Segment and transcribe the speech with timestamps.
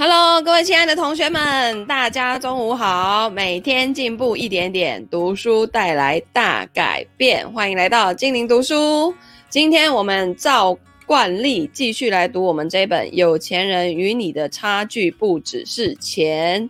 [0.00, 3.28] Hello，各位亲爱的同学们，大家中午好！
[3.30, 7.50] 每天进步一点点，读书带来大改变。
[7.50, 9.12] 欢迎来到精灵读书。
[9.48, 16.62] 今天我们照惯例继续来读我们这本《有钱人与你的差距不只是钱》。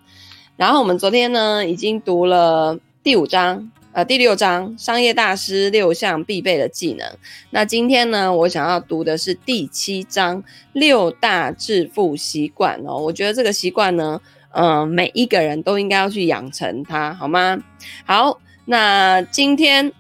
[0.57, 3.71] 然后我们昨天呢已经读了第五章。
[3.99, 7.05] 呃，第六章商业大师六项必备的技能。
[7.51, 10.41] 那今天呢，我想要读的是第七章
[10.73, 12.97] 六大致富习惯哦。
[12.97, 14.21] 我觉得这个习惯呢，
[14.53, 17.61] 嗯、呃，每一个人都应该要去养成它，好吗？
[18.05, 19.93] 好，那今天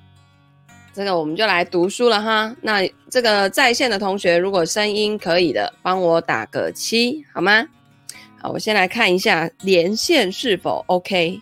[0.95, 2.54] 这个我们就来读书了哈。
[2.62, 7.66] 那这个在线的同学，如果声音可以的，帮我打个七，好吗？
[8.40, 11.40] 好，我先来看一下连线是否 OK。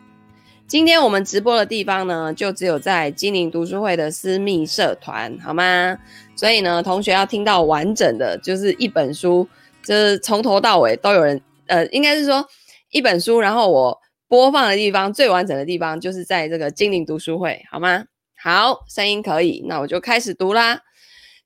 [0.68, 5.96] 今天我们直播的地方呢，就只有在精灵读书会的私密社团，好吗？
[6.34, 9.46] 所以呢，同学要听到完整的，就是一本书，
[9.84, 12.44] 就是从头到尾都有人，呃，应该是说
[12.90, 18.04] 一本书，然后我播放的地方最完整的地方，就是在这个精灵读书会，好吗？
[18.36, 20.80] 好，声音可以，那我就开始读啦。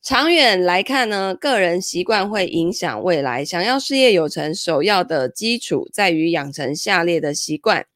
[0.03, 7.87] 长远来看呢，个人习惯会影响未来，想要事业有成，首要的基础在于养成下列的习惯。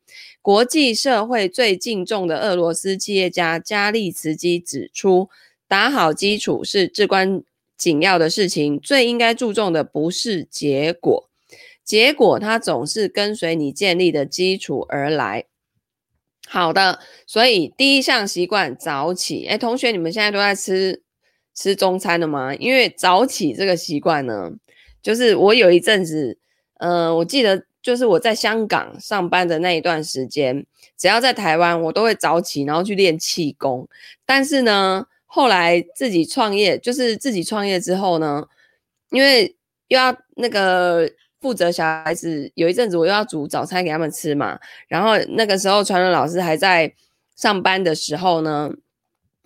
[0.42, 5.30] 国际社会最敬重的俄罗斯企业家加利茨基指出，
[5.66, 7.42] 打好基础是至关
[7.78, 8.78] 紧要的事情。
[8.78, 11.30] 最应该注重的不是结果，
[11.82, 15.46] 结果它总是跟随你建立的基础而来。
[16.46, 19.46] 好的，所以第一项习惯早起。
[19.46, 21.02] 诶，同学，你们现在都在吃
[21.54, 22.54] 吃中餐的吗？
[22.56, 24.50] 因为早起这个习惯呢，
[25.02, 26.38] 就是我有一阵子，
[26.78, 27.64] 嗯、我记得。
[27.84, 30.64] 就是我在香港上班的那一段时间，
[30.96, 33.86] 只要在台湾，我都会早起，然后去练气功。
[34.24, 38.46] 但是呢，后来自己创业，就是自己创业之后呢，
[39.10, 39.54] 因为
[39.88, 41.06] 又要那个
[41.42, 44.58] 负责小孩子，有一阵子我又要煮早餐给他们吃嘛。
[44.88, 46.90] 然后那个时候，传伦老师还在
[47.36, 48.70] 上班的时候呢，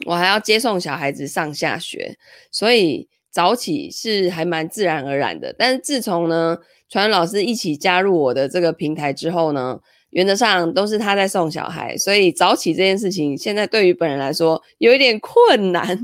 [0.06, 2.16] 我还要接送小孩子上下学，
[2.50, 5.54] 所以早起是还蛮自然而然的。
[5.58, 9.78] 但是自从呢，传老师一起加入我的这个平台之后呢，
[10.10, 15.98] 原则上都是他在送小孩，所以早起这件事情现在对于本人来说有一点困难，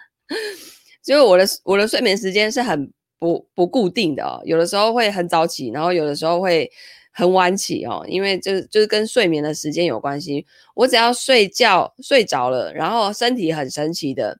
[1.04, 6.70] 就是我的我的睡眠时间是很不不固定的哦，有的时候会很早起，然后有的时候会
[7.12, 10.46] 很晚起哦，因为就就是跟睡眠的时间有关系。
[10.74, 14.38] 我只要睡觉睡着了，然后身体很神奇的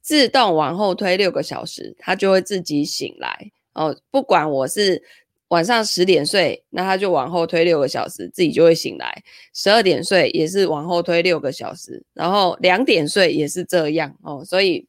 [0.00, 3.50] 自动往后推六个小时，它就会自己醒来。
[3.74, 5.02] 哦，不管我是
[5.48, 9.22] 晚上十点睡，那他就往后推六个小时，自己就会醒来。
[9.52, 14.44] 十二点睡也是往后推六个小时，然后两点睡也是这样哦。
[14.44, 14.86] 所以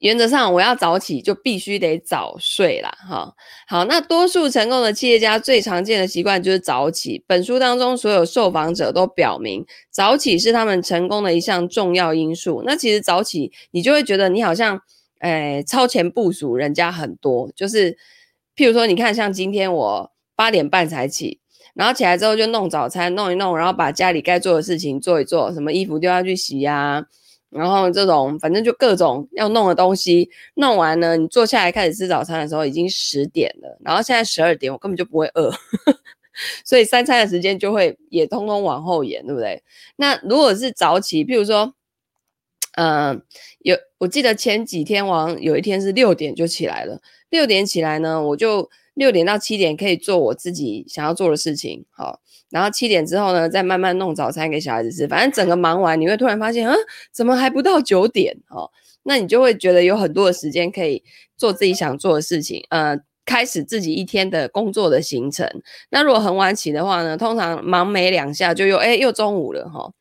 [0.00, 2.92] 原则上我要早起就必须得早睡啦。
[3.08, 3.34] 哈、
[3.66, 7.24] 好，那多数成功的企业家最常见的习惯就是早起。
[7.26, 12.62] 本书当中所有受访者都表明，早起是他们成功的一项重要因素。
[12.66, 14.80] 那其实早起，你就会觉得你好像。
[15.20, 17.92] 哎，超前部署人家很多，就是
[18.56, 21.38] 譬如说，你看，像今天我八点半才起，
[21.74, 27.04] 然后起来之后就弄早餐，弄一弄，然后把家里该做的事情做一做，什么衣服丢下去洗呀，
[27.50, 35.52] 然后这种反正就各种要弄的东西弄完了，你坐下来开始吃早餐的时候已经十点了，然后现在十二点，我根本就不会饿，
[36.64, 39.62] 所以三餐的时间就会也通通往后延，对不对？
[39.96, 41.74] 那如果是早起，譬如说。
[42.76, 43.20] 嗯、
[43.58, 56.76] 有我记得前几天晚有一天是六点就起来了，六点起来呢，我就六点到七点可以做我自己想要做的事情，好，然后七点之后呢，再慢慢弄早餐给小孩子吃，反正整个忙完，你会突然发现，嗯，
[57.12, 58.36] 怎么还不到九点？
[58.50, 58.70] 哦，
[59.04, 61.02] 那你就会觉得有很多的时间可以
[61.36, 65.48] 做自己想做的事情，呃，开始自己一天的工作的行程。
[65.90, 69.80] 那如果很晚起的话呢，通常忙没两下就又哎又中午了哈。
[69.80, 69.94] 哦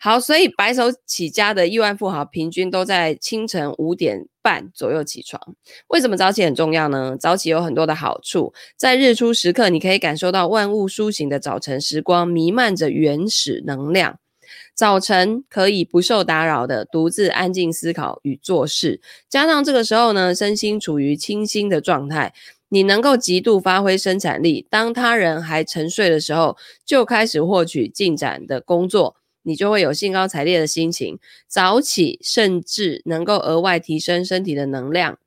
[0.00, 5.40] 好，所以白手起家的亿万富豪平均都在清晨五点半左右起床。
[5.88, 7.16] 为什么早起很重要呢？
[7.18, 14.18] 早起有很多的好处，在日出时刻，你可以感受到万物苏醒的早晨时光，弥漫着原始能量。
[14.74, 22.34] 早晨可以不受打扰的独自安静思考与做事，加上这个时候呢，身心处于清新的状态，
[22.68, 24.66] 你能够极度发挥生产力。
[24.68, 29.16] 当他人还沉睡的时候，就开始获取进展的工作。
[29.44, 35.18] 你就会有兴高采烈的心情，早起甚至能够额外提升身体的能量，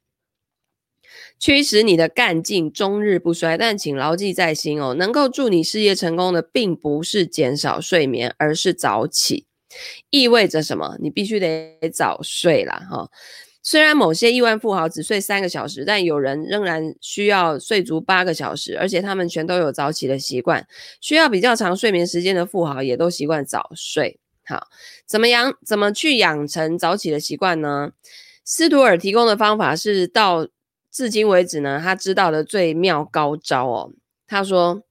[1.39, 3.57] 驱使你的干劲终日不衰。
[3.57, 9.45] 但请牢记在心哦，能够助你事业成功的，并不是减少睡眠，而是早起。
[10.09, 10.97] 意味着什么？
[10.99, 13.09] 你必须得早睡啦，哈。
[13.69, 20.65] 虽然某些亿万富豪只睡三个小时，但有人仍然需要睡足八个小时，而且他们全都有早起的习惯。
[21.01, 24.21] 需要比较长睡眠时间的富豪也都习惯早睡。
[24.45, 24.69] 好，
[25.05, 25.53] 怎么养？
[25.65, 27.91] 怎么去养成早起的习惯呢？
[28.45, 30.47] 斯图尔提供的方法是到
[30.89, 33.91] 至今为止呢，他知道的最妙高招哦。
[34.25, 34.86] 他说。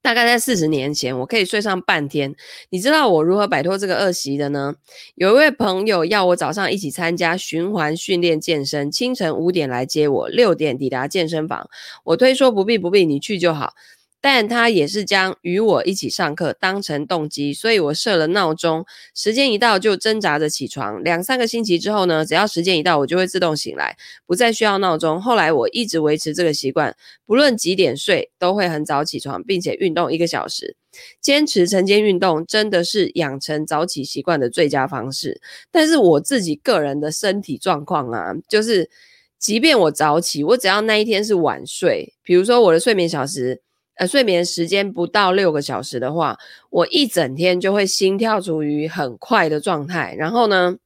[0.00, 2.34] 大概在四十年前，我可以睡上半天。
[2.70, 4.76] 你知道我如何摆脱这个恶习的呢？
[5.16, 11.68] 有一位朋友要我早上一起参加循环训练健身，清晨五点来接我，六点抵达健身房。
[12.04, 13.74] 我推说不必不必，你去就好。
[14.20, 18.84] 但他也是将与我一起上课当成动机，所以我设了闹钟，
[19.14, 21.04] 时间一到就挣扎着起床。
[21.04, 25.22] 两三个星期之后呢，只要时间一到，我就会自动醒来，不再需要闹钟。
[25.22, 30.76] 后来我一直维持这个习惯，不论几点睡，都会很早起床，并且运动一个小时。
[31.20, 35.40] 坚持晨间运动真的是养成早起习惯的最佳方式。
[35.70, 38.90] 但是我自己个人的身体状况啊，就是
[39.38, 43.62] 即便我早起，我只要那一天是晚睡，比如说我的睡眠小时。
[43.98, 46.38] 呃，睡眠时间不到六个小时的话，
[46.70, 50.76] 我一整天就会心跳处于很快的状态，然后呢，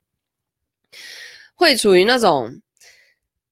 [1.54, 2.60] 会处于那种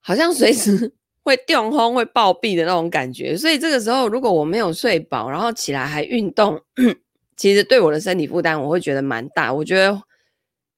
[0.01, 3.37] 好像随时 会中风、会暴毙的那种感觉。
[3.37, 6.59] 所以这个时候，如果我没有睡饱，然后起来还运动，
[7.37, 9.53] 其实对我的身体负担我会觉得蛮大。
[9.53, 10.03] 我觉得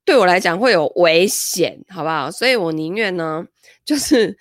[0.04, 2.28] 对我来讲会有危险，好不好？
[2.32, 3.46] 所以我宁愿呢，
[3.84, 4.36] 就是。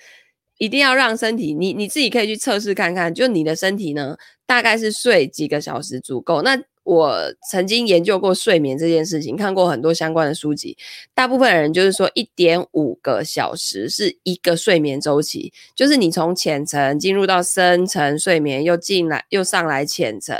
[0.62, 4.16] 一定要让身体，你你自己可以去测试看看，就你的身体呢，
[4.46, 6.44] 大概是睡几个小时足够？
[6.44, 7.18] 那我
[7.50, 10.78] 曾经研究过睡眠这件事情，看过很多相关的书籍，
[11.16, 20.40] 大部分人就是说一点五个小时是一个睡眠周期，就是你从浅层进入到深层睡眠，又进来又上来浅层，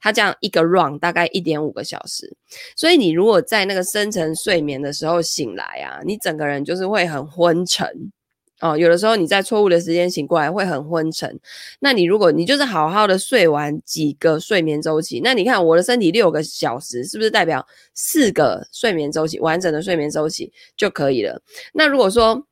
[0.00, 2.34] 它这样一个 run 大概一点五个小时。
[2.74, 8.10] 所以你如果在那个深层睡眠的时候醒来啊，你整个人就是会很昏沉。
[8.60, 11.38] 哦，有的时候你在错误的时间醒过来会很昏沉。
[11.78, 17.64] 那你如果你就是好好的睡完几个睡眠周期，那你看我的身体六个小时是不是代表
[17.94, 21.40] 四个睡眠周期，完整的睡眠周期就可以了？
[21.72, 22.44] 那如果说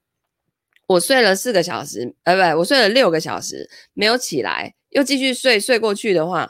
[0.87, 6.49] 我睡了四个小时，呃，不，我睡了六个小时没有起来，又继续睡睡过去的话，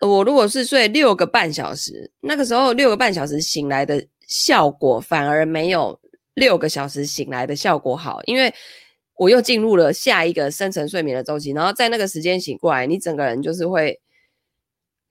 [0.00, 6.00] 我如果是睡六个半小时，那个时候六个半小时醒来的效果反而没有。
[6.40, 8.52] 六个小时醒来的效果好，因为
[9.16, 14.00] 我又进入了下一个深层睡眠的周期，然后在那个时间醒过来，你整个人就是会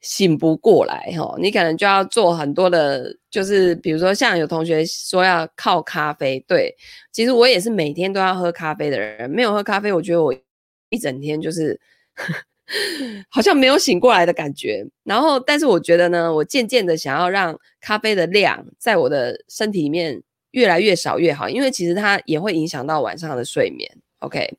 [0.02, 6.76] 醒不过来哈，你可能就要做很多的，就是比如说像有同学说要靠咖啡，对，
[7.12, 10.34] 其实我也是每天都要喝咖啡的人，没有喝咖啡，我觉得我
[10.90, 11.80] 一整天就是
[13.30, 14.84] 好像没有醒过来的感觉。
[15.04, 20.24] 然后，但是我觉得呢，我渐渐的想要让咖啡的量在我的身体里面。
[20.52, 23.90] 越来越少越好，因为其实它也会影响到晚上的睡眠。
[24.20, 24.54] OK，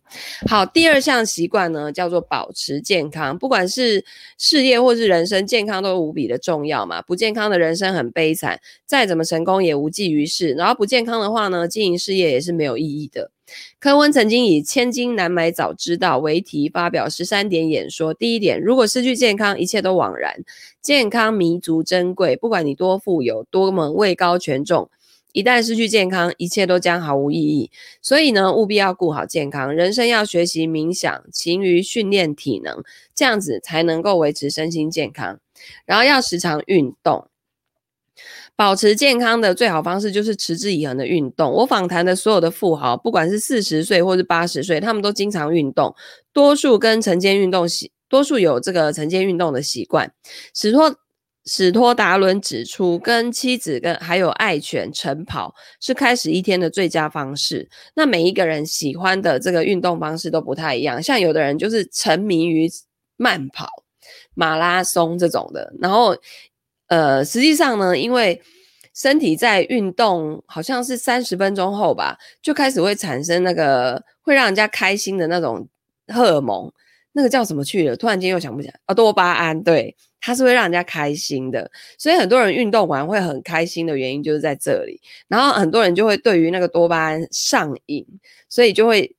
[0.48, 3.36] 好，第二项习惯呢，叫做保持健康。
[3.36, 4.02] 不管是
[4.38, 7.02] 事业或是人生，健康都无比的重要嘛。
[7.02, 10.52] 不健康的人生很悲惨，再怎么成功也无济于事。
[10.52, 13.30] 然后不健康的话呢，经营事业也是没有意义的。
[13.78, 18.14] 柯温曾经以“千金难买早知道”为题发表十三点演说。
[18.14, 20.42] 第一点，如果失去健康，一切都枉然。
[20.80, 24.88] 健康弥足珍贵，不管你多富有，多么位高权重。
[25.32, 27.70] 一旦失去健康，一切都将毫无意义。
[28.02, 29.74] 所以呢，务必要顾好健康。
[29.74, 32.82] 人生要学习冥想，勤于训练体能，
[33.14, 35.38] 这样子才能够维持身心健康。
[35.86, 37.28] 然后要时常运动，
[38.56, 41.52] 保持健康的最好方式就是持之以恒的运动。
[41.52, 45.94] 我访谈的所有的富豪，不管是四十岁或是八十岁，他们都经常运动，
[46.32, 50.12] 多数跟晨间运动习，多数有这个晨间运动的习惯。
[50.54, 50.96] 史托。
[51.52, 57.68] 史托达伦指出，跟妻子跟还有爱犬晨跑是开始一天的最佳方式。
[57.94, 62.70] 那每一个人喜欢的这个运动方式都不太一样，像有的人就是沉迷于
[63.16, 63.66] 慢跑、
[64.34, 65.74] 马拉松这种的。
[65.80, 66.16] 然后，
[66.86, 68.40] 呃，实际上呢，因为
[68.94, 75.66] 身体在运动好像是三十分钟后吧，就开始会产生那个会让人家开心的那种
[76.06, 76.72] 荷尔蒙，
[77.12, 77.96] 那个叫什么去了？
[77.96, 79.96] 突然间又想不起来啊，多巴胺，对。
[80.22, 85.00] 它是会让人家开心的，所以很多人运动完会很开心的原因就是在这里。
[85.28, 88.06] 然后很多人就会对于那个多巴胺上瘾，
[88.46, 89.16] 所以就会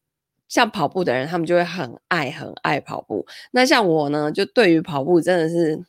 [0.47, 3.25] 像跑步的人，他们就会很爱很爱跑步。
[3.49, 5.83] 那像我呢，就对于跑步真的是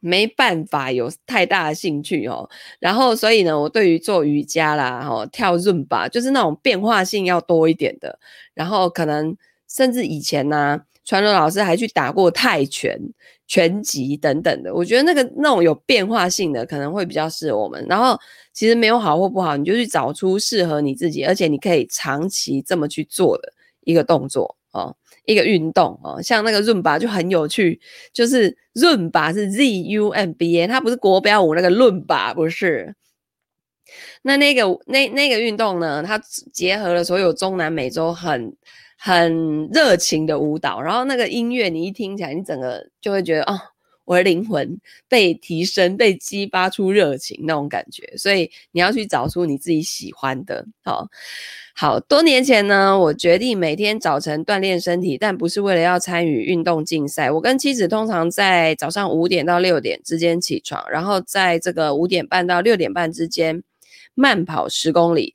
[0.00, 2.48] 没办法有太大的兴趣哦。
[2.78, 8.18] 然后所以呢，我对于做瑜伽啦、哦跳伦巴，就是那种变化性要多一点的。
[8.54, 9.36] 然后可能
[9.68, 12.98] 甚至以前呢、传伦老师还去打过泰拳、
[13.46, 14.74] 拳击等等的。
[14.74, 17.84] 我觉得那个那种有变化性的可能会比较适合我们。
[17.88, 18.18] 然后
[18.52, 24.96] 其实没有好或不好，你就去找出适合你自己，而且你可以长期这么去做的一个动作哦，
[25.26, 26.22] 一个运动哦。
[26.22, 27.78] 像那个伦巴就很有趣，
[28.12, 32.94] 就是伦巴是 Z U M B A，它不是国标舞那个伦巴，不是。
[34.22, 36.18] 那那个那那个运动呢，它
[36.52, 38.56] 结合了所有中南美洲很
[38.98, 43.60] 很热情的舞蹈，然后那个音乐你一听起来，你整个就会觉得哦，
[44.04, 48.16] 我的灵魂被提升，被激发出热情那种感觉。
[48.16, 50.66] 所以你要去找出你自己喜欢的。
[50.82, 51.06] 好，
[51.74, 57.30] 好多年前呢，我决定每天早晨锻炼身体，但不是为了要参与运动竞赛。
[57.30, 63.62] 我跟妻子通常在早上五点到六点之间起床，然后在这个五点半到六点半之间。
[64.16, 65.34] 慢跑十公里，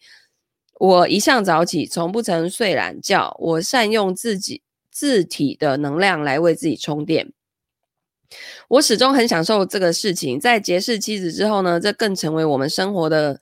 [0.79, 3.35] 我一向早起，从不曾睡懒觉。
[3.37, 7.33] 我善用自己自体的能量来为自己充电。
[8.69, 10.39] 我始终很享受这个事情。
[10.39, 13.41] 在结识妻子之后呢，这更成为我们生活的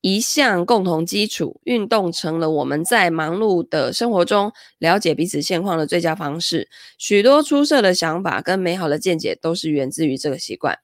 [0.00, 1.60] 一项共同基础。
[1.62, 6.68] 运动成了我们在忙碌的生活中了解彼此现况的最佳方式。
[6.98, 10.80] 许多出色的想法跟美好的见解都是源自于这个习惯。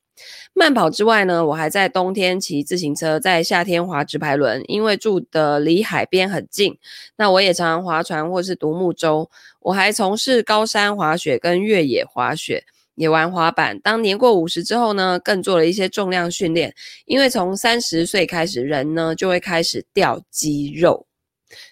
[0.54, 4.62] 慢跑之外呢，我还在冬天骑自行车，在夏天滑直排轮。
[4.66, 6.76] 因为住的离海边很近，
[7.16, 9.30] 那我也常常划船或是独木舟。
[9.60, 12.64] 我还从事高山滑雪跟越野滑雪，
[12.96, 13.78] 也玩滑板。
[13.80, 16.74] 当年过五十之后呢，更做了一些重量训练。
[17.06, 21.06] 因为从三十岁开始，人呢就会开始掉肌肉，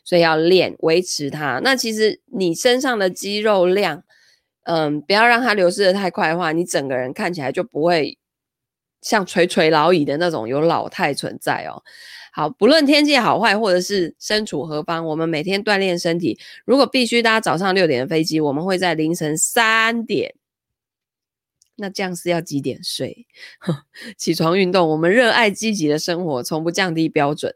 [0.05, 1.61] 所以要练维持它。
[1.65, 4.05] 那其实你身上的肌肉量，
[4.65, 8.17] 嗯，不要让它流失得太快的话，你整个人看起来就不会。
[9.07, 11.81] 像垂垂老矣的那种有老态存在哦。
[12.33, 16.37] 好，不论天气好坏，或者是身处何方，我们每天锻炼身体。
[16.65, 20.35] 如果必须搭早上六点的飞机，我们会在凌晨三点。
[21.77, 23.27] 那这样是要几点睡？
[24.19, 24.89] 起床运动。
[24.89, 27.55] 我们热爱积极的生活，从不降低标准。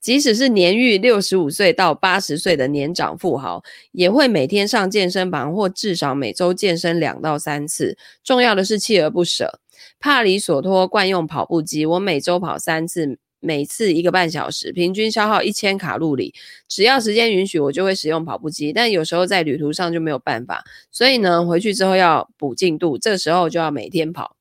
[0.00, 7.98] 即使是年逾六十五岁到八十岁的年长富豪，也会每天上健身房，或至少每周健身两到三次。
[8.22, 9.60] 重要的是锲而不舍。
[9.98, 16.34] 帕里索托惯用跑步机，我每周跑三次，每次一个半小时，平均消耗一千卡路里。
[16.68, 24.36] 只要时间允许，我就会使用跑步机，但有时候在旅途上就没有办法，所以呢，回去之后要补进度，这个时候就要每天跑。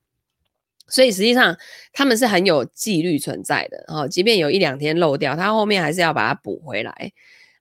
[0.88, 1.58] 所以实际上
[1.92, 7.12] 他们是很有纪律存在的，哦，即便有一两天漏掉，他后面还是要把它补回来。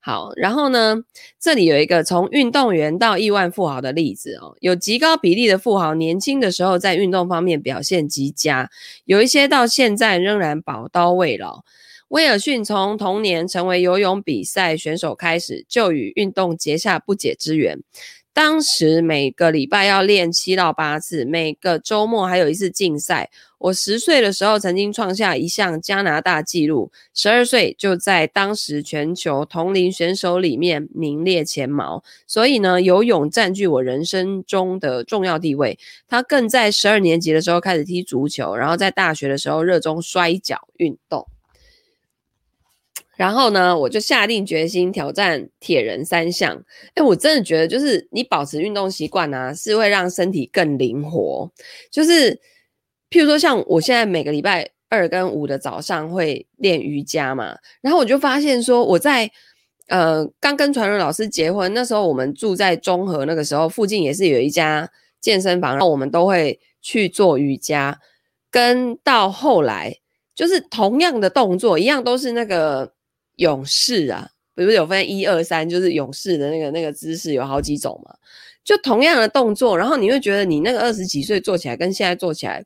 [0.04, 1.04] 好，然后呢，
[1.38, 8.68] 这里有一个从运动员到亿万富豪的例子哦，有极高比例的富豪年轻的时候在运动方面表现极佳，
[9.04, 11.62] 有一些到现在仍然宝刀未老。
[12.08, 17.78] 威尔逊从童年成为游泳比赛选手开始，就与运动结下不解之缘。
[18.34, 23.30] 当时每个礼拜要练七到八次，每个周末还有一次竞赛。
[23.62, 32.02] 我十岁的时候曾经创下一项加拿大纪录，十二岁就在当时全球同龄选手里面名列前茅。
[32.26, 35.78] 所以呢，游泳占据我人生中的重要地位。
[36.08, 41.28] 他更在十二年级的时候开始踢足球，然后在大学的时候热衷摔跤运动。
[43.14, 46.60] 然后呢，我就下定决心挑战铁人三项。
[46.94, 51.48] 哎，我真的觉得，就是你保持运动习惯啊，是会让身体更灵活。
[51.92, 52.40] 就是，
[53.12, 59.30] 譬如说，像我现在每个礼拜二跟五的早上会练瑜伽嘛，然后我就发现说，我在
[59.88, 64.90] 呃刚跟传伦老师结婚那时候，我们住在中和，那个时候附近也是有一家
[65.20, 68.00] 健身房，然后我们都会去做瑜伽。
[68.50, 69.98] 跟到后来，
[70.34, 72.94] 就是同样的动作，一样都是那个。
[73.36, 78.14] 勇士啊，不是有分一二三，就是勇士的那个那个姿势有好几种嘛。
[78.62, 82.62] 就同样的动作，然后你会觉得你那个二十几岁做起来跟现在做起来，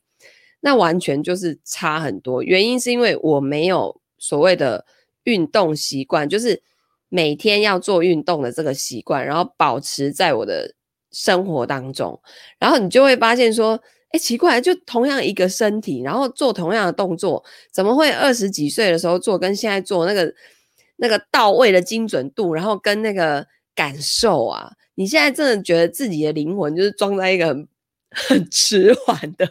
[0.66, 2.42] 那完全就是差很多。
[2.42, 4.84] 原因是因为我没有所谓的
[5.22, 6.60] 运动习惯，就是
[7.08, 10.74] 每天要做运动的这个习惯，然后保持在我的
[11.12, 12.20] 生活当中，
[12.58, 13.80] 然后你就会发现说，
[14.10, 20.34] 哎，奇怪，就同样一个身体，然后做同样的动作，怎么会二十几岁的时候做跟现在做那个？
[20.98, 27.68] 那个到位的精准度，然后跟那个感受啊，你现在真的觉得自己的灵魂就是装在一个很
[28.28, 29.46] 很迟缓的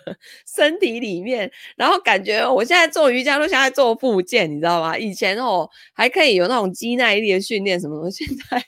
[0.45, 4.98] 身体里面，然后感觉我现在做瑜伽都像在做复健，你知道吗？
[4.98, 8.63] 以前哦还可以有那种肌耐力的训练什么的， 现在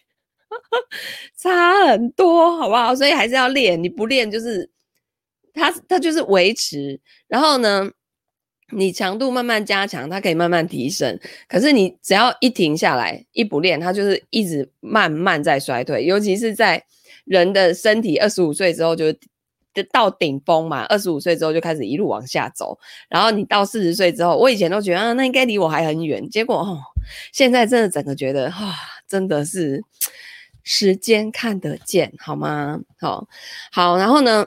[1.36, 2.96] 差很多，好不好？
[2.96, 4.70] 所以还是要练，你不练就是
[5.54, 7.92] 它它就是维持，然后呢？
[8.74, 11.18] 你强度慢慢加强，它可以慢慢提升。
[11.48, 16.04] 可是你只要一停下来，一不练，它就是一直慢慢在衰退。
[16.04, 16.84] 尤其是在
[17.24, 19.06] 人的身体二十五岁之后就
[19.84, 22.78] 到顶峰嘛，二十五岁之后就开始一路往下走，
[23.10, 26.80] 然后你到四十岁之后，我以前都觉得，那应该离我还很远，结果哦，
[27.32, 28.74] 现在真的整个觉得哈、哦，
[29.08, 29.84] 真的是
[30.64, 32.80] 时间看得见，好吗？
[33.00, 33.28] 好，
[33.72, 34.46] 好，然后呢，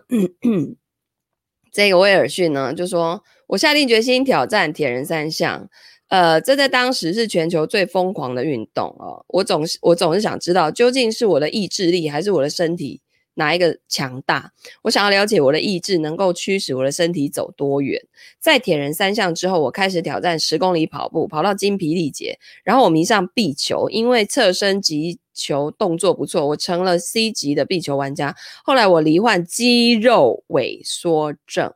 [1.73, 5.69] 这个威尔逊呢就说，我下定决心挑战铁人三项。
[6.09, 9.25] 呃，这在当时是全球最疯狂的运动哦。
[9.29, 13.01] 我总是我总是想知道，究竟是我的意志力还是我的身体
[13.35, 14.53] 哪一个强大？
[14.83, 18.01] 我想要了解我的意志能够驱使我的身体走多远。
[18.39, 22.39] 在铁人三项之后，我开始挑战十公里跑步，跑到精疲力竭。
[22.65, 28.35] 然后我迷上壁球，因为侧身击球动作不错，我成了 C 级的壁球玩家。
[28.65, 31.73] 后来我罹患肌肉萎缩症，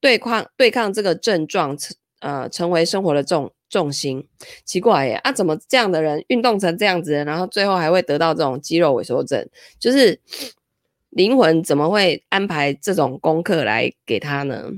[0.00, 1.76] 对抗对抗这个症状。
[2.20, 4.24] 呃，成为生活的重重心，
[4.64, 9.44] 奇怪耶啊，怎么这样的人运动成这样子，然后最后还会得到这种肌肉萎缩症？
[9.80, 10.16] 就是
[11.12, 14.70] 灵魂怎么会安排这种功课来给他呢？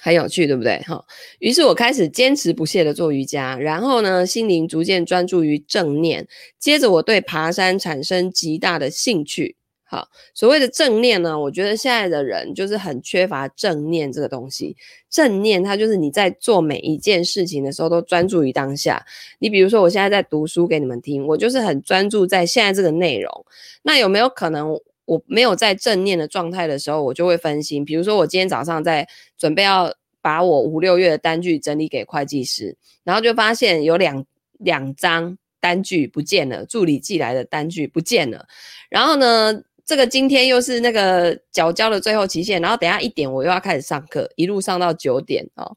[0.00, 0.78] 很有趣，对不对？
[0.86, 1.04] 哈，
[1.40, 6.28] 于是我开始坚持不懈的做瑜伽，然后呢，心灵逐渐专注于正念，
[6.58, 9.56] 接着我对爬山产生极大的兴趣。
[9.82, 14.76] 好，所谓的正念呢，我觉得现在的人就是很缺乏正念这个东西。
[15.08, 19.04] 正念它就是你在做每一件事情的时候都专注于当下。
[19.38, 23.46] 你比如说，我现在在读书给你们听，我就是很专注在现在这个内容。
[23.82, 24.78] 那有没有可能
[25.08, 27.82] 我没有在正念的状态的时候，我就会分心？
[27.82, 34.26] 比如说，我今天早上在准备要把我五六月的单据整理给会计师，然后就发现有两
[34.58, 38.46] 两张单据不见了，助理寄来的单据不见了，
[38.90, 45.74] 然后呢，这个今天又是那个缴交的最后期限，然后等下一点我又要开始上课，一路上到九点哦。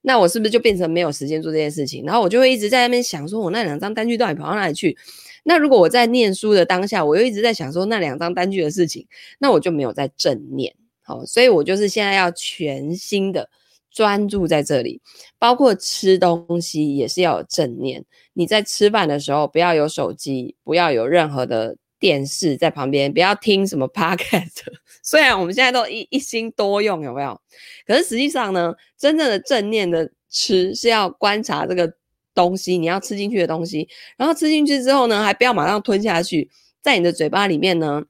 [0.00, 2.02] 那我是不是就变成没有时间做这件事情？
[2.06, 4.96] 然后我就会一直在那边想，说我那两张单据到底跑到哪里去？
[5.44, 9.06] 那如果我在念书的当下，我又一直在想说那两张单据的事情，
[9.38, 10.74] 那我就没有在正念。
[11.02, 13.48] 好，所以我就是现在要全心的
[13.92, 15.00] 专注在这里，
[15.38, 18.04] 包括吃东西也是要有正念。
[18.32, 21.76] 你在吃饭的时候不要有手机，不要有任何的。
[22.00, 24.60] 电视在旁边，不要听什么 podcast。
[25.02, 27.40] 虽然我们现在都一一心多用，有没有？
[27.86, 31.90] 可是实际上呢，真正的正念的吃是要观察这个
[32.34, 36.50] 东西，你要吃进去的东西，然后吃进去之后呢，还不要马上吞下去，
[36.82, 38.02] 在你的嘴巴里面呢，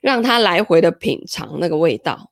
[0.00, 2.30] 让它来回的品尝那个味道，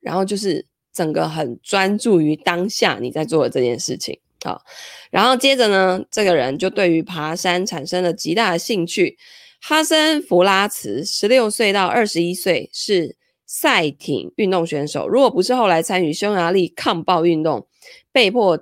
[0.00, 4.18] 然后就是整个很专注于当下你在做的这件事情。
[4.42, 4.62] 好，
[5.10, 9.18] 然后接着呢，这个人就对于爬山产生了极大的兴趣。
[9.62, 15.06] 哈森·弗拉茨，十六岁到二十一岁，是赛艇运动选手。
[15.06, 17.66] 如果不是后来参与匈牙利抗暴运动，
[18.10, 18.58] 被迫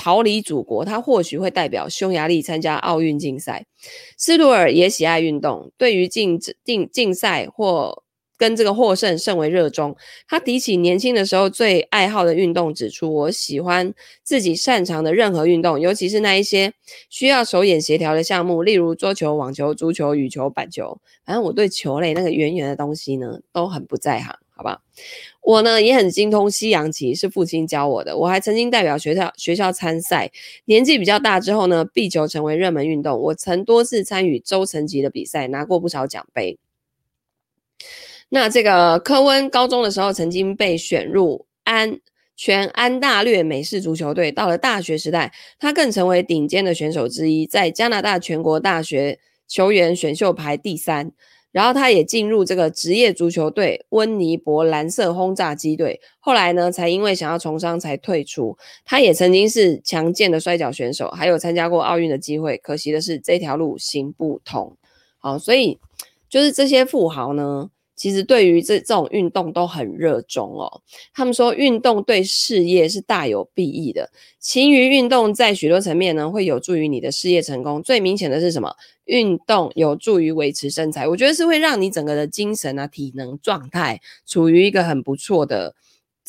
[0.00, 3.66] 逃离祖国，他或许会代表匈牙利参加奥运竞赛。
[4.16, 8.02] 斯图尔也喜爱运动，对于竞竞竞赛或
[8.38, 9.94] 跟这个获胜甚为热衷。
[10.26, 13.92] 他提起年轻的时候最爱好的运动，指出：“我喜欢
[14.24, 16.72] 自己擅长的任何运动，尤其是那一些
[17.10, 20.98] 需要手眼协调的项目，例如桌球、网球、足球、羽球、板球。
[21.26, 24.82] 反正我对球类那个圆圆的东西呢，都很不在行，好吧？
[25.40, 28.14] 我呢也很精通西洋棋，是父亲教我的。
[28.14, 30.30] 我还曾经代表学校学校参赛。
[30.66, 33.18] 年纪比较大之后呢，壁球成为热门运动。
[33.18, 36.58] 我曾多次参与州层级的比赛，拿过不少奖杯。”
[38.28, 41.98] 那这个科温高中的时候，曾经被选入安
[42.36, 44.30] 全安大略美式足球队。
[44.30, 49.18] 到了大学时代，他更成为顶尖的选手之一，在加拿大全国大学
[49.48, 51.12] 球员选秀排第三。
[51.52, 56.00] 然后他也进入这个职业足球队温尼伯蓝色轰炸机队。
[56.18, 58.56] 后来呢，才因为想要从商才退出。
[58.84, 62.56] 他也曾经是强健的摔跤选手，还有参加过奥运的机会。
[62.58, 64.76] 可惜的是，这条路行不通。
[65.18, 65.78] 好，所以
[66.28, 67.70] 就是这些富豪呢。
[68.00, 70.80] 其实对于这这种运动都很热衷哦。
[71.12, 74.10] 他们说运动对事业是大有裨益的。
[74.38, 77.82] 勤于运动在许多层面呢，会有助于你的事业成功。
[77.82, 78.74] 最明显的是什么？
[79.04, 85.74] 运动有助于维持身材，我觉得是会让你整个的精神啊、体能状态处于一个很不错的。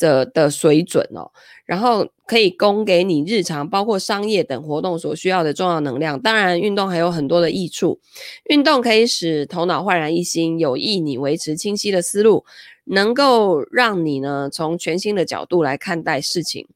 [0.02, 1.30] 的的水准哦，
[1.64, 6.20] 然后可以供给你日常包括商业等活动所需要的重要能量。
[6.20, 8.00] 当然，运动还有很多的益处。
[8.50, 12.44] 运动可以使头脑焕然一新，有益你维持清晰的思路，
[12.84, 16.66] 能够让你呢从全新的角度来看待事情。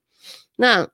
[0.57, 0.89] 那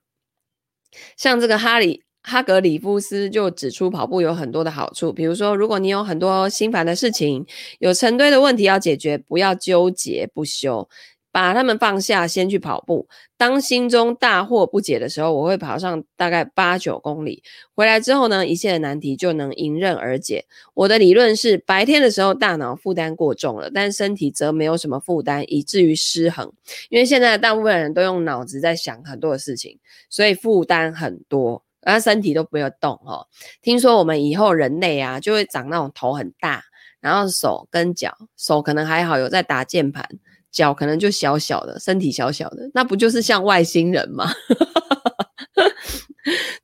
[1.17, 7.45] 像这个哈里哈格里夫斯就指出，跑步有很多的好处，比如说，如果你有很多心烦的事情，
[7.79, 10.89] 有成堆的问题要解决，不要纠结不休。
[11.33, 13.09] 把他们放下，先去跑步。
[13.39, 17.43] 当心中大惑不解的时候，我会跑上大概八九公里，
[17.75, 20.45] 回来之后呢，一切的难题就能迎刃而解。
[20.75, 26.53] 我的理论是，白天的时候大脑负担过重了，但身体则没有什么负担，以至于失衡。
[26.91, 29.79] 因为现在大部分人都用脑子在想很多的事情，
[30.11, 33.27] 所以负担很多，而身体都不要动哦。
[33.63, 36.63] 听说我们以后人类啊，就会长那种头很大，
[37.01, 40.07] 然后手跟脚，手可能还好有在打键盘。
[40.53, 44.31] 脚可能就小小的，身体小小的，那不就是像外星人吗？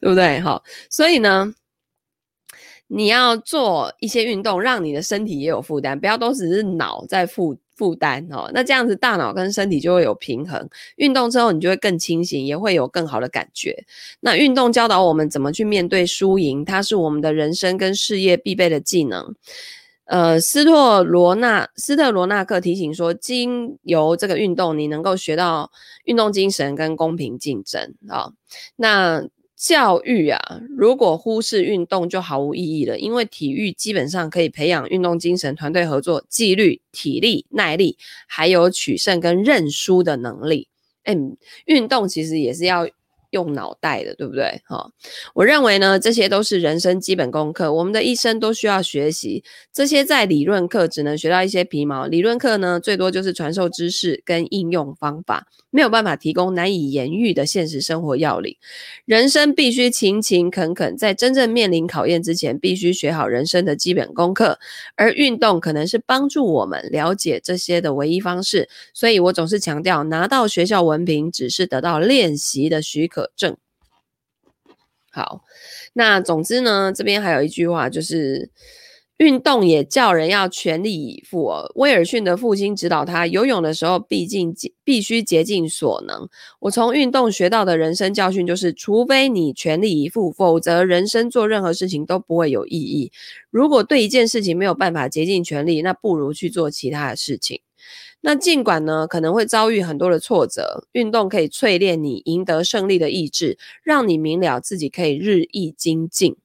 [0.01, 0.39] 对不对？
[0.39, 1.53] 好，所以呢，
[2.87, 8.49] 你要做一些运动，让你的身体也有负担，不要都只是脑在负负担哦。
[8.55, 10.69] 那这样子，大脑跟身体就会有平衡。
[10.97, 13.85] 运动之后，你就会更清醒，也会有更好的感觉。
[14.21, 19.35] 那运动教导我们怎么去面对输赢，它是我们的人生跟事业必备的技能。
[20.09, 25.71] 呃，斯特罗纳斯特罗纳克提醒说，经由这个运动，你能够学到
[26.05, 28.33] 运动精神跟公平竞争啊、
[28.77, 30.41] 那教育啊，
[30.79, 32.99] 如果忽视运动，就毫无意义了。
[32.99, 40.69] 因为体育基本上可以培养运动精神、团队合作、纪律、体力、耐力，还有取胜跟认输的能力。
[41.05, 42.89] 嗯，运动其实也是要。
[43.31, 44.61] 用脑袋的，对不对？
[44.67, 44.91] 哈、
[45.35, 49.45] 我认为呢，这些都是人生基本功课，我们的一生都需要学习。
[49.73, 58.57] 这些在理论课只能学到一些皮毛，理论课呢，最多就是传授知识跟应用方法，没有办法提供难以言喻的现实生活要领。
[59.05, 64.59] 人生必须勤勤恳恳，在真正面临考验之前，必须学好人生的基本功课。
[64.97, 68.69] 而运动可能是帮助我们了解这些的唯一方式。
[68.95, 73.18] 所以我总是强调，拿到学校文凭只是得到练习的许可。
[73.19, 73.57] 可证。
[75.11, 75.43] 好，
[75.95, 78.51] 那总之呢，这边还有一句话，就是
[79.17, 81.73] 运动也叫人要全力以赴哦。
[81.75, 84.55] 威尔逊的父亲指导他游泳的时候，毕竟
[84.85, 86.29] 必须竭尽所能。
[86.61, 93.11] 我从运动学到的人生教训就是，除非你全力以赴，否则人生做任何事情都不会有意义。
[93.51, 97.61] 如果对一件事情没有办法竭尽全力，那不如去做其他的事情。
[98.21, 106.37] 那尽管呢，可能会遭遇很多的挫折，运动可以淬炼你赢得胜利的意志，让你明了自己可以日益精进。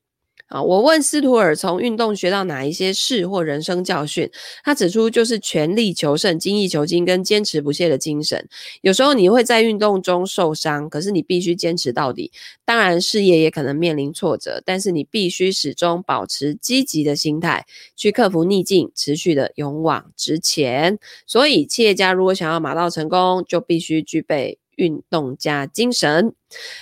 [0.53, 4.29] 啊，我问斯图尔从运动学到哪一些事或人生教训？
[4.63, 8.47] 他指出，就是全力求胜、精益求精跟坚持不懈的精神。
[8.81, 12.31] 有时候你会在运动中受伤，可是你必须坚持到底。
[12.63, 20.99] 当然，事业也可能面临挫折，但是你必须始终保持积极的心态，去克服逆境，持续的勇往直前。
[21.25, 26.35] 所以，企业家如果想要马到成功，就必须具备运动家精神。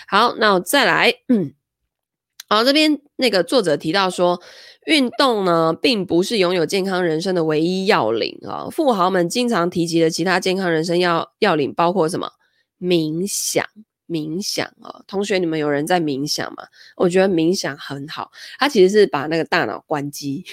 [0.10, 1.14] 好，那我再来。
[1.30, 1.54] 嗯
[2.52, 4.42] 好，这边那个作者提到说，
[4.86, 8.68] 运动呢，并不是拥有健康人生的唯一要领啊。
[8.70, 12.30] 富豪们经常提及的其他健康人生要要领包括什么？
[12.78, 13.66] 冥想，
[14.06, 15.02] 冥想啊。
[15.08, 16.66] 同学，你们有人在冥想吗？
[16.98, 20.44] 我觉得冥想很好，它其实是把那个大脑关机。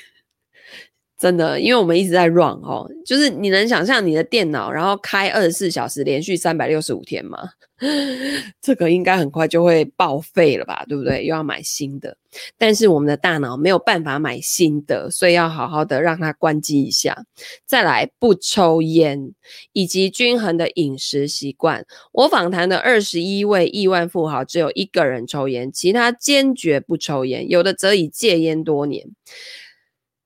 [1.19, 7.51] 真的，因为我们一直在 run 哦，就是你能想象你的电脑，然后开二十四小时，连续三百六十五天吗？
[8.61, 11.25] 这个应该很快就会报废了吧，对不对？
[11.25, 12.17] 又要买新的，
[12.57, 17.25] 但是我们的大脑没有办法买新的，所以要好好的让它关机一下。
[17.65, 19.33] 再来，不抽烟，
[19.73, 21.87] 以及均衡的饮食习惯。
[22.13, 29.07] 我访谈的二十一位亿万富豪，只有一个人抽烟，其他坚决不抽烟，有的则已戒烟多年。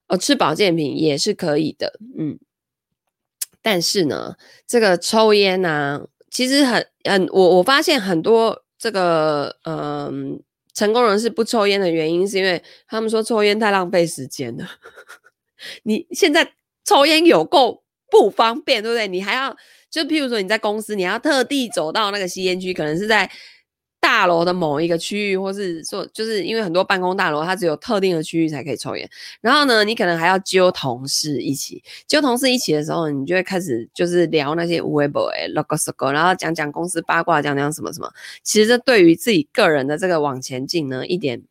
[0.07, 2.37] 哦，吃保健品也是可以的，嗯，
[3.61, 4.35] 但是呢，
[4.67, 6.01] 这个抽烟呢、啊，
[6.33, 10.41] 其实很很，我我发现很多这个嗯、
[10.73, 14.67] 成功人士不抽烟的原因，是因为他们说抽烟太浪费时间了。
[15.83, 16.51] 你现在
[16.83, 19.07] 抽烟有够不方便，对不对？
[19.07, 19.55] 你还要
[19.89, 23.29] 就譬如说你在公司，你要特地走到那个吸烟区，可能是在。
[24.03, 29.09] 大楼的某一个区域，或是说，就是因为很多办公大楼，它只有特定的区域才可以抽烟。
[29.39, 38.11] 然后呢，你可能还要揪同事一起，揪同事一起的时候，你就会开始就是聊那些微博哎，logo logo，然后讲讲公司八卦，讲讲什么什么。
[38.43, 41.41] 其实这对于自己个人的这个往前进呢，一点。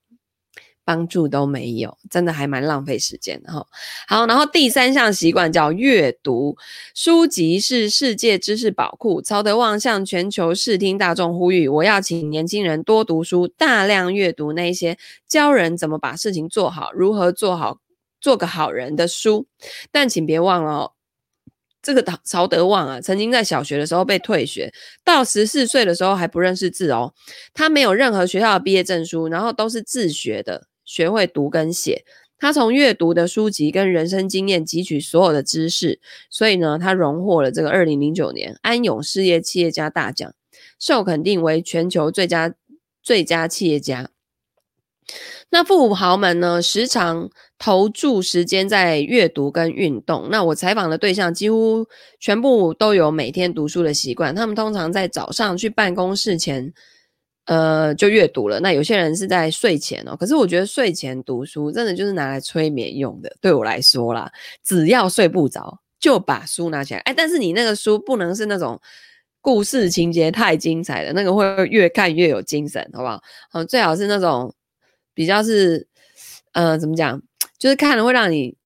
[0.85, 3.67] 帮助都没有，真的还蛮浪费时间的哈。
[4.09, 6.57] 好，然后第三项习惯叫阅读，
[6.95, 9.23] 书籍是世界知识宝库。
[9.23, 17.79] 曹德旺向全球视听大众呼吁：我要请年轻人多读书，大量阅读那些教人怎么把事情做好、如何做好、
[18.21, 19.47] 做个好人的书。
[19.93, 20.93] 但请别忘了哦，
[21.81, 24.73] 这个曹德旺啊，曾经在小学的时候被退学，
[25.05, 27.15] 到十四岁的时候还不认识字哦。
[27.55, 30.67] 他没有任何学校的毕业证书，然后都是自学的。
[30.85, 32.05] 学会读跟写，
[32.39, 40.35] 他从阅读的书籍跟人生经验汲取所有的知识，所以呢，他荣获了这个二零零九年安永事业企业家大奖，
[40.79, 42.55] 受肯定为全球最佳
[43.03, 44.11] 最佳企业家。
[45.51, 50.29] 那富豪们呢，时常投注时间在阅读跟运动。
[50.31, 51.87] 那我采访的对象几乎
[52.19, 54.35] 全部都有每天读书的习惯。
[54.35, 56.73] 他们通常在早上去办公室前，
[57.47, 58.61] 呃，就阅读了。
[58.61, 60.17] 那有些人是在睡前哦。
[60.17, 63.35] 可是我觉得睡前读书真的就是拿来催眠用的。
[63.41, 64.31] 对我来说啦，
[64.65, 67.01] 只要睡不着，就把书拿起来。
[67.01, 68.81] 哎，但是你那个书不能是那种
[69.41, 73.23] 故事情节太精彩的，那个会越看越有精神，好不好？
[73.53, 74.55] 嗯，最好是那种。
[75.15, 75.87] 比较是，
[76.53, 77.21] 呃，怎么讲？
[77.59, 78.57] 就是看了会让你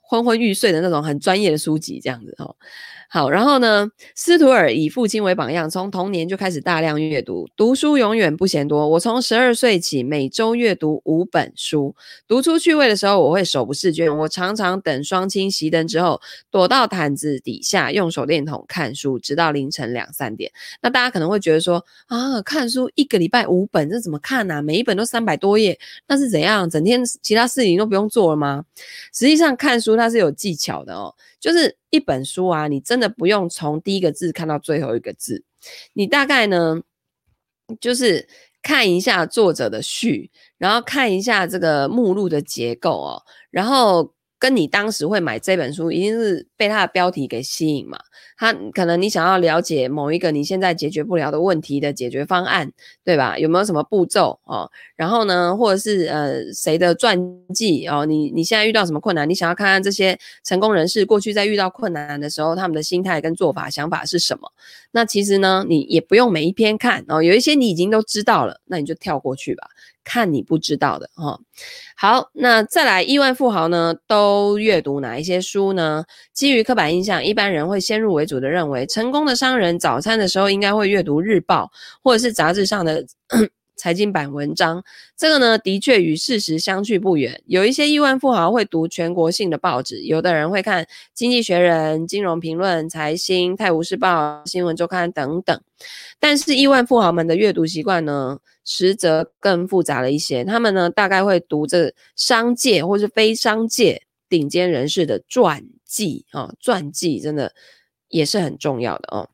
[0.00, 2.54] 昏昏欲睡的那种很专业的书籍，这样子哦。
[3.12, 8.88] 好，然后呢，斯图尔以父亲为榜样，从童年就开始大量阅读，读书永远不嫌多。
[8.88, 11.96] 我从十二岁起，每周阅读五本书。
[12.28, 14.16] 读出趣味的时候，我会手不释卷。
[14.16, 16.20] 我常常等双亲熄灯之后，
[16.52, 20.52] 躲到毯子底下，用手电筒看书，直到凌晨两三点。
[20.80, 24.62] 那大家可能会觉得说，啊，看书一个礼拜五本，这怎么看啊？
[24.62, 26.70] 每一本都三百多页，那是怎样？
[26.70, 28.64] 整天其他事情都不用做了吗？
[29.12, 31.12] 实际上，看书它是有技巧的哦。
[31.40, 35.44] 就是一本书啊，你真的不用从第一个字看到最后一个字，
[35.92, 36.80] 你大概呢，
[37.80, 38.28] 就是
[38.62, 44.14] 看一下作者的序，然后看一下这个目录的结构哦，然后。
[44.40, 47.98] 跟你当时会买这本书，一定是被它的标题给吸引嘛？
[48.38, 52.72] 它可能你想要了解某一个你现在解决不了的问题的解决方案，
[53.04, 53.38] 对吧？
[53.38, 54.70] 有没有什么步骤哦？
[54.96, 57.18] 然后呢，或者是呃谁的传
[57.54, 58.06] 记哦？
[58.06, 59.28] 你你现在遇到什么困难？
[59.28, 64.50] 你想要看看这些成功人士过去在遇到困难的时候，他们的心态跟做法、想法是什么？
[64.92, 69.68] 那其实呢，你也不用每一篇看哦，有一些你已经都知道了，那你就跳过去吧。
[70.04, 71.40] 看你不知道的哈、哦，
[71.96, 76.04] 好，那再来亿万富豪呢，都阅读哪一些书呢？
[76.32, 81.70] 基于刻板印象，一般人会先入为主的认为，成功的商人早餐的时候应该会阅读日报
[82.02, 83.04] 或者是杂志上的
[83.80, 84.84] 财经版文章。
[85.16, 87.42] 这个呢，的确与事实相去不远。
[87.46, 95.58] 有一些亿万富豪会读全国性的报纸，有的人会看《经济学人》《金融评论》《财新》《泰晤士报》《新闻周刊》等等。
[96.18, 100.44] 但是亿万富豪们的阅读习惯呢，实则更复杂了一些。
[100.44, 107.54] 他们呢，大概会读这商界或是非商界顶尖人士的传记啊、哦，传记真的
[108.08, 109.30] 也是很重要的哦。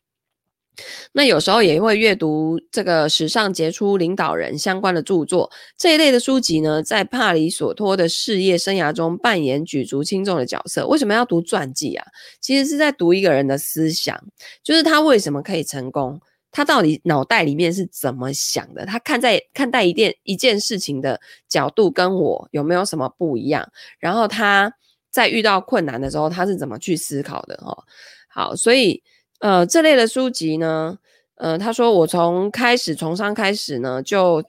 [1.12, 10.86] 那有时候也会阅读这个史上杰出领导人相关的著作，这一类的书籍呢，在帕里索托的事业生涯中扮演举足轻重的角色。
[10.86, 12.06] 为什么要读传记啊？
[12.40, 14.22] 其实是在读一个人的思想，
[14.62, 16.20] 就是他为什么可以成功，
[16.52, 23.66] 他到底脑袋里面是怎么想的，他看在看待一件一件事情的角度跟我有没有什么不一样，
[23.98, 24.72] 然后他
[25.10, 27.54] 在遇到困难的时候，他是怎么去思考的？
[27.62, 27.84] 哦，
[28.28, 29.02] 好，所以。
[29.40, 30.98] 呃，这类的书籍呢，
[31.36, 34.42] 呃，他说我从开始从商开始呢，就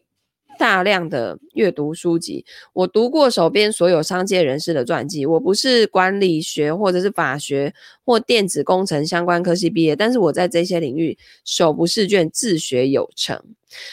[0.58, 2.46] 大量的阅读书籍。
[2.74, 5.26] 我读过手边所有商界人士的传记。
[5.26, 7.74] 我不是管理学或者是法学
[8.08, 13.38] 或电子工程相关科系毕业，但是我在这些领域手不释卷，自学有成。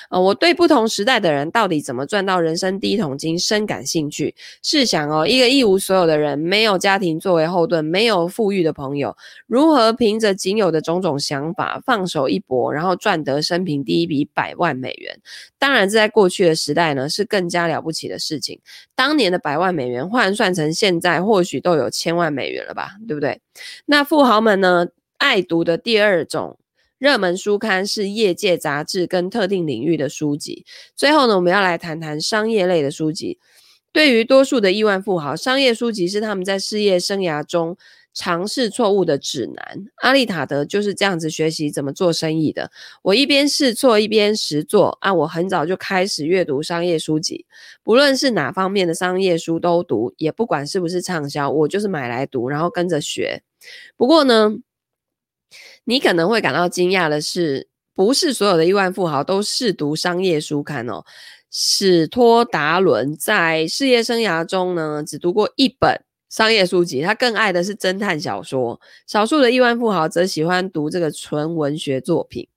[0.09, 4.33] 呃，我对不同时代的人到底怎么赚到人生第一桶金深感兴趣。
[4.63, 9.17] 试想哦，一个一无所有的人，没有家庭作为后盾，没有富裕的朋友，
[9.49, 15.21] 如何凭着仅有的种种想法放手一搏，然后赚得生平第一笔百万美元？
[15.59, 18.61] 当然，这在过去的时代呢，是更加了不起的事情。
[18.95, 22.93] 当年的百万美元换算成现在，或许都有千万美元了吧？
[23.09, 23.41] 对不对？
[23.87, 26.59] 那富豪们呢，爱读的第二种。
[26.99, 30.65] 热门书刊是业界杂志跟特定领域的书籍。
[30.95, 33.39] 最后呢，我们要来谈谈商业类的书籍。
[33.93, 37.77] 对于多数的亿万富豪，商业书籍是他们在事业生涯中
[38.15, 39.87] 尝试错误的指南。
[39.97, 42.71] 阿利塔德就是这样子学习怎么做生意的。
[43.03, 47.45] 我一边试错一边实做啊，我很早就开始阅读商业书籍，
[47.83, 53.43] 不论是哪方面的商业书都读，也不管是不是畅销，我就是买来读，然后跟着学。
[53.97, 54.53] 不过呢，
[55.85, 61.05] 你可能会感到惊讶的是，不是所有的亿万富豪都试读商业书刊哦。
[61.51, 68.81] 史托达伦在事业生涯中呢，只读过一本商业书籍，他更爱的是侦探小说。
[69.07, 72.49] 少数的亿万富豪则喜欢读这个纯文学作品，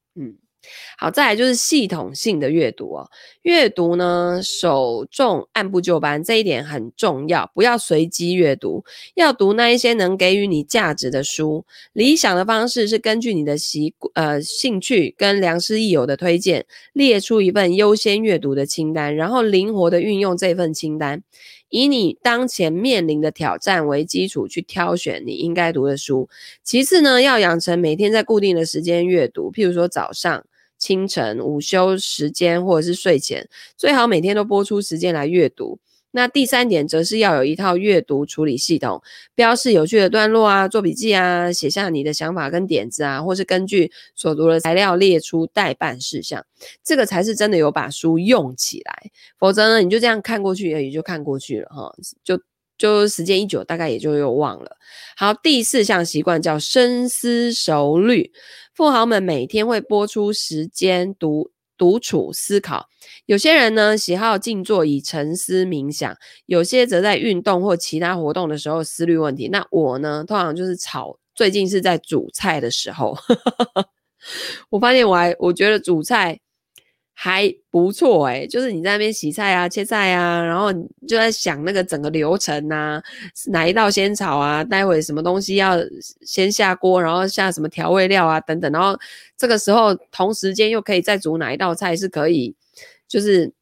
[0.98, 3.10] 好，再来就是系统性的阅读哦。
[3.42, 11.64] 阅读呢，首重按部就班，这一点很重要，不要随机阅读，要读那一些能给予你价值的书。
[11.92, 21.22] 理想的方式是根据你的习呃兴趣跟良师益友的推荐，列出一份优先阅读的清单，然后灵活的运用这份清单。
[21.70, 26.26] 以你当前面临的挑战为基础去挑选你应该读的书。
[26.64, 30.46] 其次呢，要养成每天在固定的时间阅读，譬如说早上、
[30.78, 35.78] 清晨、午休时间或者是睡前，最好每天都拨出时间来阅读。
[36.10, 39.02] 那第三点则是要有一套阅读处理系统，
[39.34, 46.44] 标示有趣的段落啊，做笔记啊，写下你的想法跟点子啊，或是根据所读的材料列出待办事项，
[46.82, 49.10] 这个才是真的有把书用起来。
[49.38, 52.40] 否则呢，你就这样看过去而已，就看过去了哈，就
[52.78, 54.76] 就时间一久，大概也就又忘了。
[55.16, 58.32] 好，第四项习惯叫深思熟虑，
[58.74, 61.50] 富豪们每天会拨出时间独。
[61.78, 62.88] 独处思考，
[63.26, 66.12] 有些人呢喜好静坐以沉思冥想，
[66.46, 69.46] 有些则在运动或其他活动的时候思虑问题。
[69.46, 73.16] 那我呢，通常就是炒，最近是在煮菜的时候，
[74.70, 76.40] 我发现我还我觉得煮菜。
[77.20, 83.02] 还不错诶、就是你在那边洗菜啊、切菜啊，然后你就在想那个整个流程啊，
[83.48, 85.76] 哪一道先炒啊，待会什么东西要
[86.20, 88.96] 先下锅，然后下什么调味料啊等等，然后
[89.36, 92.54] 这个时候同时间又可以再煮哪一道菜是可以，
[93.08, 93.52] 就是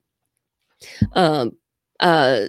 [1.14, 1.50] 呃
[1.96, 2.46] 呃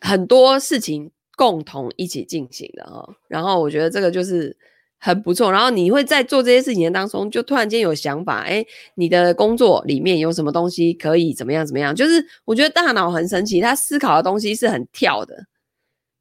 [0.00, 4.56] 很多事情共同一起进行的哦，然后我觉得这个就是。
[4.98, 11.94] 很不错，然后你会在做这些事情的当中，就突然间有想法，诶，你的工作里面有什么东西可以怎么样怎么样？
[11.94, 15.46] 就是我觉得大脑很神奇，它思考的东西是很跳的，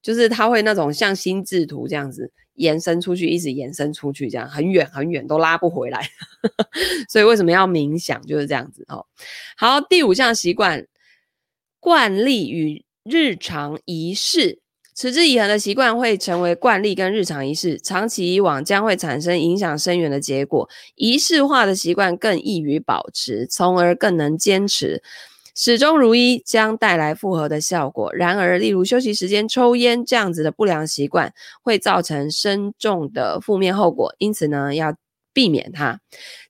[0.02, 6.08] 就是它会那种像心智图这样子延伸出去，一直延伸出去，这样很远很远都拉不回来。
[7.10, 8.22] 所以为什么要冥想？
[8.28, 9.06] 就是这样子哦。
[9.58, 10.86] 好，第五项习惯，
[11.80, 14.60] 惯例与日常仪式。
[14.98, 20.68] 持之以恒的习惯会成为惯例跟日常仪式，长期以往将会产生影响深远的结果。
[20.96, 25.04] 仪式化的习惯更易于保持，从而更能坚持，
[25.56, 28.12] 始终如一，将带来复合的效果。
[28.12, 31.32] 然而，例如休息时间抽烟这样子的不良习惯，
[31.62, 34.96] 会造成深重的负面后果，因此呢，要
[35.32, 36.00] 避免它。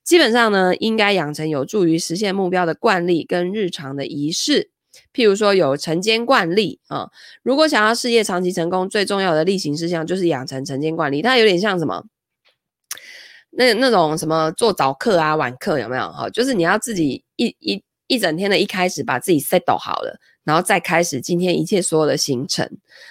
[0.02, 4.70] 基本上呢，应该养成有助于实现目标的惯例跟日常的仪式。
[5.12, 7.10] 譬如说有晨间惯例啊，
[7.42, 11.22] 如果想要事业长期成功，最重要的例行事项就是养成晨间惯例。
[11.22, 12.04] 它有点像什么？
[13.50, 16.02] 那那种什么做早课啊、晚课有没有？
[16.12, 20.18] 哈，就是你要自己一一一整天的一开始把自己 set 好了。
[20.48, 22.66] 然后再开始今天一切所有的行程。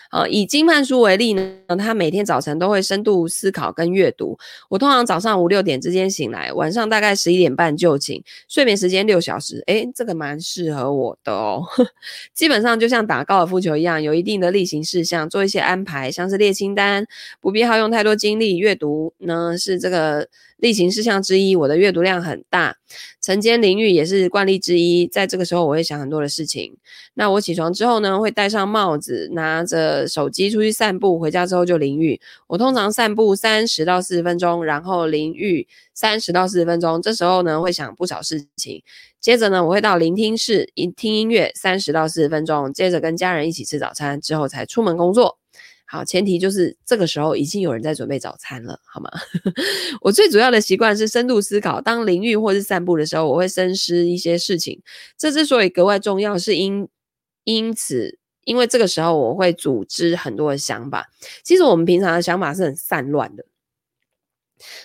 [0.10, 4.38] 啊，以金曼书为例呢，他每天早晨都会深度思考跟阅读。
[4.70, 9.62] 我通常早上五六点之间醒来，晚上大概十一点半就寝，睡眠时间六小时。
[9.68, 11.62] 诶，这个蛮适合我的哦。
[12.34, 17.06] 基本上就像打高尔夫球一样，有一定的例行事项，做一些安排，像是列清单，
[17.42, 18.56] 不必耗用太多精力。
[18.58, 22.78] 阅读呢是这个例行事项之一，我的阅读量很大。
[23.22, 26.78] 晨间淋浴也是惯例之一，在这个时候我会想很多的事情。
[27.14, 32.20] 那我起床之后呢，会戴上帽子，拿着手机出去散步，回家之后就淋浴。
[32.48, 37.02] 我通常散步三十到四十分钟，然后淋浴三十到四十分钟。
[37.02, 38.84] 这时候呢，会想不少事情。
[39.20, 45.38] 接着呢，我会到聆听室一听音乐三十到四十分钟，接着跟家人一起吃早餐，之后才出门工作。
[45.90, 49.10] 好，前提就是这个时候已经有人在准备早餐了，好吗？
[50.04, 51.80] 我最主要的习惯是深度思考。
[51.80, 54.82] 当淋浴或是散步的时候，我会深思一些事情。
[55.18, 56.90] 这之所以格外重要，是因
[57.48, 61.10] 因此，因为这个时候我会组织很多的想法。
[61.44, 63.46] 其实我们平常的想法是很散乱的。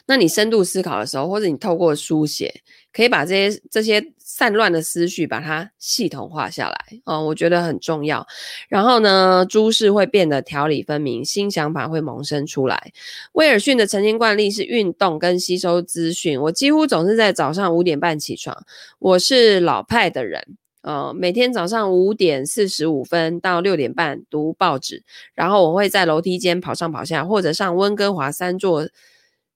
[0.07, 8.25] 那你深度思考的时候，或者你透过书写，可以把这些这些散乱的思绪把它系统化下来哦，我觉得很重要。
[8.69, 12.93] 然后呢，诸事会变得条理分明，新想法会萌生出来。
[13.33, 16.41] 威尔逊的晨间惯例是运动跟吸收资讯。
[16.41, 18.65] 我几乎总是在早上五点半起床。
[19.01, 20.59] 我是老派的人。
[20.83, 25.03] 呃，每天早上五点四十五分到六点半读报纸，
[25.35, 28.89] 然后我会在楼梯间跑上跑下，或者上温哥华三座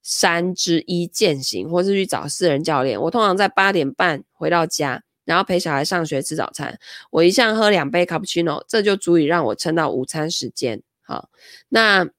[0.01, 2.99] 山之一健行，或是去找私人教练。
[2.99, 6.79] 我通常在八点半回到家，然后陪小孩上学吃早餐。
[7.11, 10.81] 我一向喝两杯卡布奇诺，这就足以让我撑到午餐时间。
[11.01, 11.29] 好，
[11.69, 12.09] 那。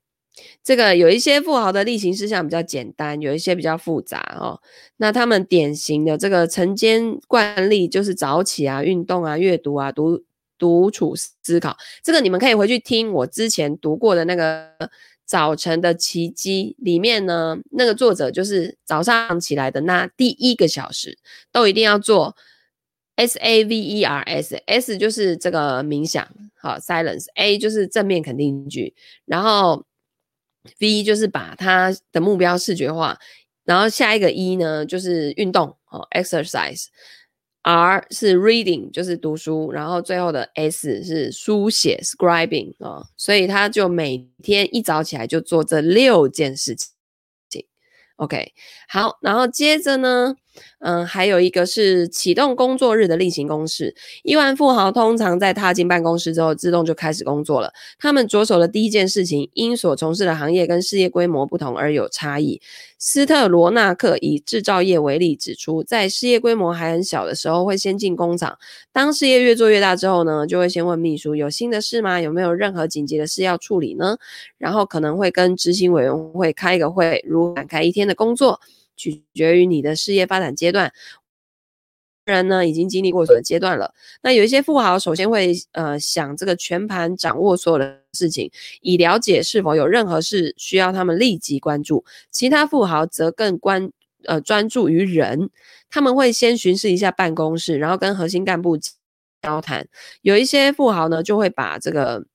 [0.62, 4.60] 这个有一些富豪的例行事项比较简单，有一些比较复杂哦。
[4.98, 10.22] 那他们典型的这个晨间惯例就是早起啊、运动啊、阅读啊、独
[10.58, 11.76] 独处思考。
[12.02, 14.68] 这个你们可以回去听我之前读过的那个
[15.24, 21.16] 《早晨的奇迹》里面呢，那个作者就是早上起来的那第一个小时
[21.50, 22.36] 都一定要做
[23.16, 26.28] S A V E R S，S 就是这个冥想，
[26.60, 28.94] 好 Silence，A 就是正面肯定句，
[29.24, 29.84] 然后。
[30.80, 33.18] V 就是把他的目标视觉化，
[33.64, 36.86] 然后下一个 E 呢就是运动哦，exercise。
[37.62, 46.90] R 是 reading，就是读书，然后最后的 S 是书写 scribing 啊、所以他就每天一早起来就做这六件事情。
[48.16, 48.52] OK，
[48.88, 50.34] 好，然后接着呢，
[50.80, 53.94] 嗯，还有一个是启动工作日的例行公事。
[54.22, 57.72] 亿万富豪通常在踏进办公室之后，自动就开始工作了。
[57.98, 62.60] 他们着手的第一件事情，因所从事的行业跟事业规模不同而有差异。
[63.00, 68.54] 斯特罗纳克以制造业为例，指出，在事业规模还很小的时候，会先进工厂；
[68.92, 72.20] 当事业越做越大之后呢，就会先问秘书：有新的事吗？
[72.20, 74.16] 有没有任何紧急的事要处理呢？
[74.58, 78.60] 然后可能会跟执行委员会开一个会，如展开一天的工作，
[78.98, 80.92] 取决于你的事业发展阶段。
[82.26, 83.94] 人呢，已经经历过所有阶段了。
[84.22, 88.50] 那有一些富豪首先会呃想这个全盘掌握所有的事情，
[88.82, 92.04] 以了解是否有任何事需要他们立即关注。
[92.30, 93.90] 其他富豪则更关
[94.24, 95.48] 呃专注于人，
[95.88, 98.76] 他们会先巡视一下办公室，然后跟核心干部
[99.40, 99.88] 交谈。
[100.20, 102.26] 有一些富豪呢，就会把这个。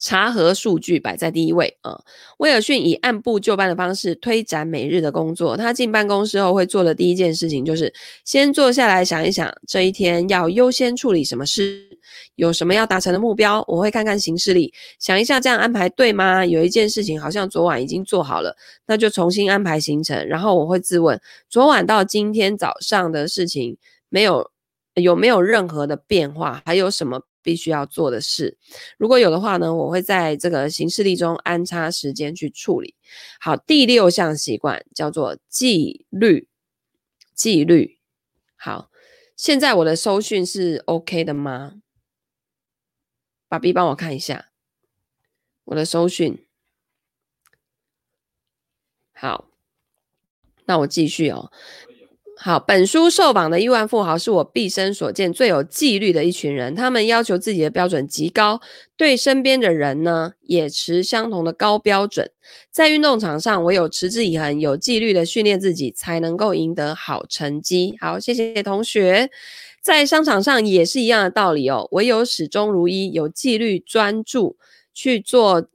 [0.00, 2.00] 查核数据摆在第一位啊。
[2.38, 5.56] 威尔逊以按部就班的方式推展每日的工作。
[5.56, 7.92] 他进办公室后会做的第一件事情就是
[8.24, 11.86] 先坐下来想一想，这一天要优先处理什么事，
[12.34, 13.64] 有什么要达成的目标。
[13.68, 16.44] 我会看看行事历，想一下这样安排对吗？
[16.44, 20.26] 有一件事情好像昨晚已经做好了，那就重新安排行程。
[20.26, 23.76] 然后我会自问，昨晚到今天早上的事情
[24.08, 24.50] 没有，
[24.94, 26.62] 有没有任何的变化？
[26.64, 27.20] 还有什么？
[27.42, 28.56] 必须要做的事，
[28.98, 32.94] 如果有的话呢，我会在这个行事历中安插时间去处理。
[33.40, 36.48] 好，第六项习惯叫做纪律，
[37.34, 37.98] 纪律。
[38.56, 38.90] 好，
[39.36, 41.80] 现在我的收讯是 OK 的吗？
[43.48, 44.50] 爸比帮我看一下
[45.64, 46.46] 我的收讯。
[49.12, 49.50] 好，
[50.66, 51.50] 那我继续哦。
[52.42, 56.74] 好，本书受访的亿万富豪是我毕生所见最有纪律的一群人。
[56.74, 58.58] 他们要求自己的标准极高，
[58.96, 62.30] 对身边的人呢也持相同的高标准。
[62.70, 67.94] 在运动场上，唯有持之以恒、有纪律的训练自己，才能够赢得好成绩。
[68.00, 69.28] 好，谢谢同学。
[69.82, 74.56] 在商场上也是一样的道理哦，唯有始终如一、有纪律、专注
[74.94, 75.68] 去做。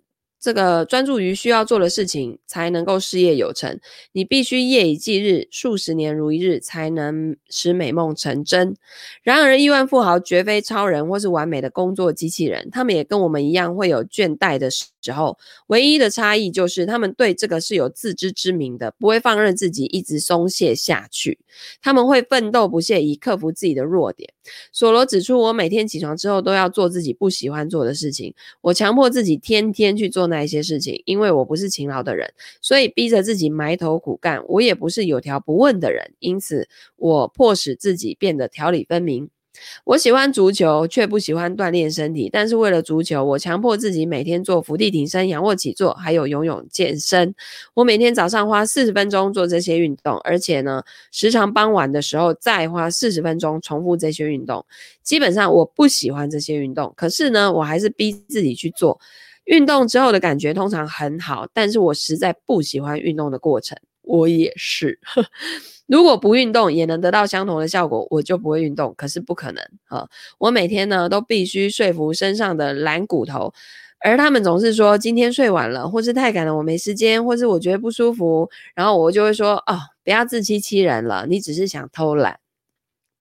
[0.46, 3.80] 这个专注于需要做的事情，才能够事业有成。
[4.12, 8.76] 你必须夜以继日，数十年如一日，才能使美梦成真。
[9.24, 15.36] 然而，亿万富豪绝非超人或是完美的工作机器人，他们也跟我们一样会有倦怠的时候。
[15.66, 21.40] 唯一的差异就是，他们对这个是有自知之明的，不会放任自己一直松懈下去。
[21.82, 24.32] 他们会奋斗不懈，以克服自己的弱点。
[24.72, 28.32] 索罗指出，我每天起床之后都要做自己不喜欢做的事情，
[28.62, 30.35] 我强迫自己天天去做那。
[30.36, 34.44] 那些事情，因为我不是勤劳的人，所以逼着自己埋头苦干。
[34.48, 36.68] 我也不是有条不紊的人，因此
[36.98, 39.30] 我迫使自己变得条理分明。
[39.86, 42.30] 我喜欢足球，却不喜欢锻炼身体。
[42.30, 47.34] 但是为了足球，我强迫自己每天做伏地挺身、仰卧起坐，还有游泳健身。
[47.74, 54.66] 我每天早上花四十分钟做这些运动，而且呢，时常傍晚的时候再花四十分钟重复这些运动。
[55.02, 59.00] 基本上我不喜欢这些运动，可是呢，我还是逼自己去做。
[59.46, 63.78] 运动之后的感觉通常很好，但是我实在不喜欢运动的过程。
[64.02, 65.00] 我也是，
[65.88, 68.94] 如果不运动也能得到相同的效果，我就不会运动。
[68.96, 70.08] 可是不可能啊！
[70.38, 73.52] 我每天呢都必须说服身上的懒骨头，
[74.00, 78.48] 而他们总是说今天睡晚了，或是太赶了，我没时间，或是我觉得不舒服。
[78.76, 82.40] 然后我就会说哦，不要自欺欺人了，你只是想偷懒，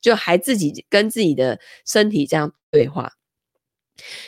[0.02, 3.12] 就还自己跟自己的身体这样对话。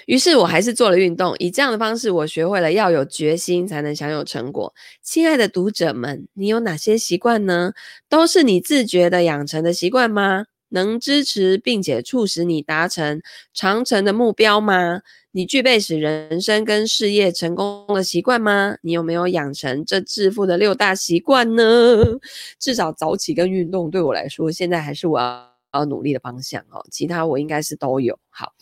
[0.06, 4.72] 于是我还是做了运动，以这样的方式，我学会了要有决心才能享有成果。
[5.02, 7.72] 亲爱的读者们，你有哪些习惯呢？
[8.08, 10.46] 都是你自觉的养成的习惯吗？
[10.70, 13.22] 能支持并且促使你达成
[13.54, 15.00] 长程的目标吗？
[15.32, 18.76] 你具备使人生跟事业成功的习惯吗？
[18.82, 21.62] 你有没有养成这致富的六大习惯呢？
[22.58, 25.55] 至少早起跟运动对我来说，现在还是我要。
[25.72, 28.54] 要努力的方向哦，其他我应该是都有好，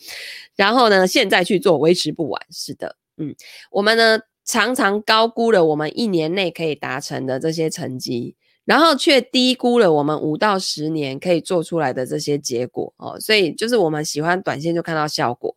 [0.55, 2.41] 然后呢，现在去做，维持不晚。
[2.51, 3.35] 是的，嗯，
[3.71, 13.19] 我们呢常常高估了我们一年内可以达成的这些成绩，然后却低估了我们五到十年可以做出来的这些结果哦。
[13.19, 15.55] 所以就是我们喜欢短线就看到效果，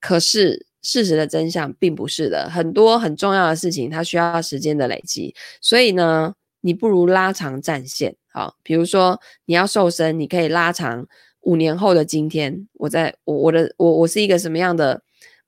[0.00, 6.34] 可是事实的真相并不是的，很多很重要的事情它需要时间的累积，所以呢，
[6.66, 8.16] 你不如拉长战线。
[8.32, 11.06] 好，比如说你要瘦身，你可以拉长
[11.42, 15.00] 五年后的今天，我在我我的我我是一个什么样的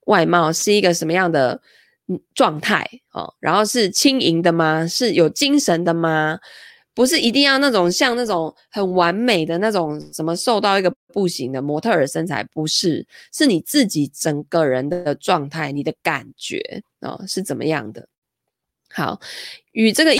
[0.06, 1.60] 外貌，是一个什么样的
[2.34, 2.88] 状态？
[3.12, 4.86] 哦，然后是轻盈的吗？
[4.86, 6.38] 是有精神的吗？
[6.94, 18.08] 不是一定要那种像那种很完美的那种什么瘦到一个不行的模特儿身材，不是，是你自己整个人的状态，你的感觉哦是怎么样的。
[18.90, 19.20] 好，
[19.72, 20.12] 与这个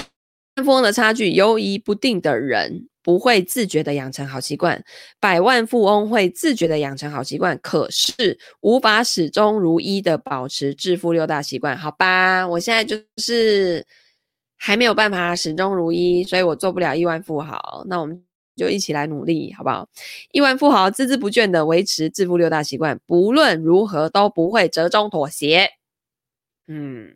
[0.65, 4.85] 富翁的差距，犹疑不定的人不会自觉的养成好习惯，
[5.21, 11.77] 百万富翁会自觉的养成好习惯，可是无法始终如一的保持致富六大习惯。
[11.77, 13.87] 好吧，我现在就是。
[14.61, 17.85] 还没有办法始终如一，所以我做不了亿万富豪。
[17.87, 18.21] 那我们
[18.57, 19.89] 就一起来努力，好不好？
[20.33, 25.71] 亿万富豪孜孜不倦地维持致富六大习惯，不论如何都不会折中妥协。
[26.71, 27.15] 嗯，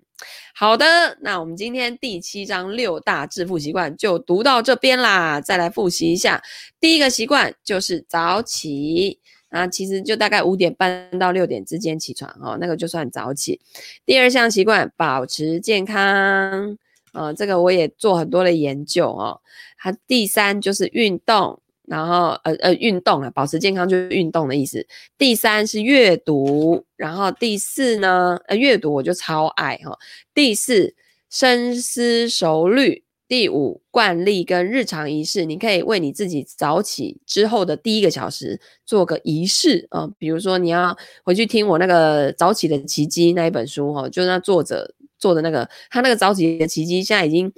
[0.54, 1.18] 好的。
[1.20, 5.42] 那我们今天第七章六大致富习惯就读到这边啦。
[5.42, 6.42] 再来复习一下，
[6.80, 13.60] 第一个习惯就是早起，啊，其实就大概五点半到六点之间起床哦，那个就算早起。
[14.06, 16.78] 第二项习惯，保持健康。
[17.12, 19.42] 呃，这个我也做很多的研究哦。
[19.76, 21.60] 它第三就是运动，
[21.92, 24.86] 然后呃呃运动啊，保持健康就是运动的意思。
[25.18, 29.98] 第三是阅读，然后第四呢，呃阅读我就超爱哈、哦。
[30.32, 30.94] 第四
[31.28, 40.12] 深思熟虑，第五惯例跟日常仪式，你可以为你自己早起之后的第一个小时做个仪式啊、哦。
[40.16, 44.94] 比如说你要回去听我那个早起的奇迹那一本书哈、哦，就那作者。
[45.18, 47.52] 做的那个，他那个早起的奇迹，现在已经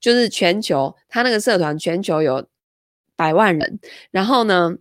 [0.00, 2.46] 就是全球，他那个社团全球有
[3.20, 3.78] 百万人，
[4.10, 4.74] 然后呢，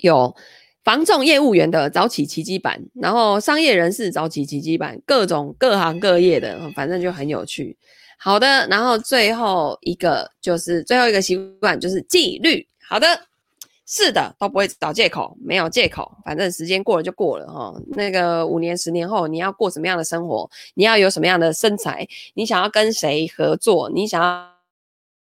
[0.00, 0.34] 有
[0.82, 7.76] 房仲业务员的早起奇迹版，然后商业人士早起奇迹版，各种各行各业的，反正就很有趣。
[8.18, 12.66] 好的，然后最后一个就是最后一个习惯就是纪律。
[12.88, 13.06] 好的。
[13.86, 17.74] 是的，都不会找借口，没有借口，反正时间过了就过了哈。
[17.88, 20.50] 那个五年、十年后，你要过什么样的生活？
[20.72, 22.08] 你要有什么样的身材？
[22.32, 23.90] 你想要跟谁合作？
[23.90, 24.53] 你想要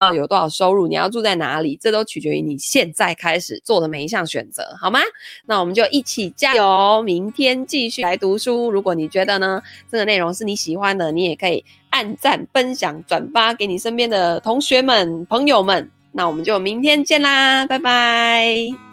[0.01, 0.87] 要有多少收入？
[0.87, 1.77] 你要住在哪里？
[1.79, 4.99] 这都取决于你现在开始做的每一项选择，好吗？
[5.45, 8.71] 那我们就一起加油，明天继续来读书。
[8.71, 15.89] 如果你觉得呢，这个内容是你喜欢的，你也可以按赞、分享、转发给你身边的同学们、朋友们。
[16.11, 18.90] 那我们就明天见啦，拜拜。